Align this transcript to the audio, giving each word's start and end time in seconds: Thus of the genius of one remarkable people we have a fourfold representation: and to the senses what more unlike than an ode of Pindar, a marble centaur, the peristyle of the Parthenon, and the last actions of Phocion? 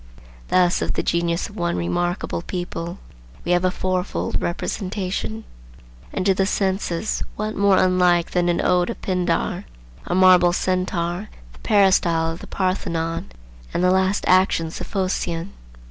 Thus 0.47 0.81
of 0.81 0.93
the 0.93 1.03
genius 1.03 1.47
of 1.47 1.55
one 1.55 1.77
remarkable 1.77 2.41
people 2.41 2.97
we 3.45 3.51
have 3.51 3.63
a 3.63 3.69
fourfold 3.69 4.41
representation: 4.41 5.43
and 6.11 6.25
to 6.25 6.33
the 6.33 6.47
senses 6.47 7.21
what 7.35 7.55
more 7.55 7.77
unlike 7.77 8.31
than 8.31 8.49
an 8.49 8.61
ode 8.65 8.89
of 8.89 8.99
Pindar, 9.03 9.65
a 10.07 10.15
marble 10.15 10.53
centaur, 10.53 11.29
the 11.53 11.59
peristyle 11.59 12.31
of 12.31 12.39
the 12.39 12.47
Parthenon, 12.47 13.31
and 13.75 13.83
the 13.83 13.91
last 13.91 14.25
actions 14.27 14.81
of 14.81 14.87
Phocion? 14.87 15.51